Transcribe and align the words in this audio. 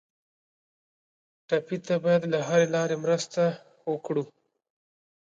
ټپي 1.47 1.77
ته 1.85 1.95
باید 2.05 2.23
له 2.33 2.39
هرې 2.47 2.67
لارې 2.75 2.97
مرسته 3.03 3.41
وکړو. 3.91 4.23